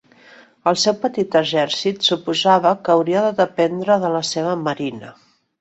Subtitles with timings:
[0.71, 5.17] El seu petit exèrcit suposava que hauria de dependre de la seva marina.